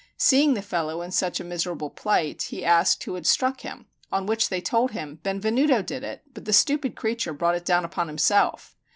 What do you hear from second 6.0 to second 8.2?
it, but the stupid creature brought it down upon